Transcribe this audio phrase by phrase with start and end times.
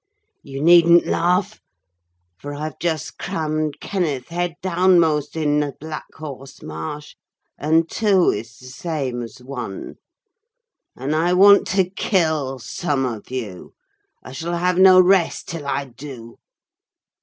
[0.41, 1.61] You needn't laugh;
[2.39, 7.13] for I've just crammed Kenneth, head downmost, in the Black horse marsh;
[7.55, 13.75] and two is the same as one—and I want to kill some of you:
[14.23, 16.39] I shall have no rest till I do!"